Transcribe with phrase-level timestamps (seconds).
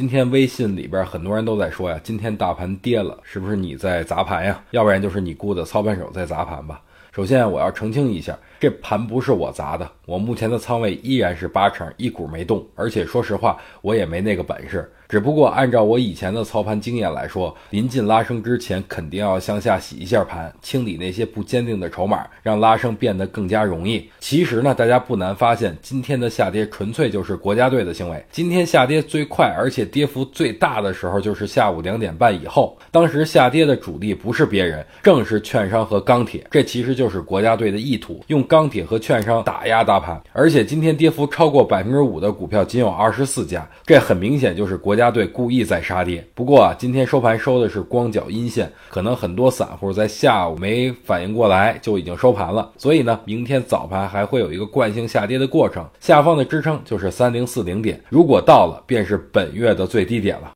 [0.00, 4.58] 今天微信里边很多人都在说呀，今天大盘跌了，是不是你在砸盘呀？
[4.70, 6.80] 要不然就是你雇的操盘手在砸盘吧。
[7.12, 12.64] 首先我要澄清一下，这盘不是我砸的，我目前的仓位依然是八成，一股没动。
[12.76, 14.88] 而且说实话，我也没那个本事。
[15.08, 24.08] 只不过按照我以前的操盘经验来说，临近拉升之前，肯定要向下洗一下盘，清理那些不坚定的筹码，让拉升变得更加容易。
[24.20, 28.24] 其实呢，大家不难发现，今天的下跌纯粹就是国家队的行为。
[28.30, 32.78] 今天下跌最快，而且跌幅最大的时候，就是下午两点半以后。
[32.92, 36.46] 当时下跌的主力不是别人，正是券商和钢铁。
[36.52, 40.18] 这其实就就是国家队的意图，用钢铁和券商打压大盘。
[40.32, 45.10] 而且今天跌幅超过百分之五的股票仅有二十四家，这很明显就是国家。
[45.10, 60.48] 队故意在杀跌，不过啊，今天收盘收的是光脚阴线，可能很多散户在下午没反应过来就已经收盘了，所以呢，明天早盘还会有一个惯性下跌的过程，下方的支撑就是三零四零点，如果到了，便是本月的最低点了。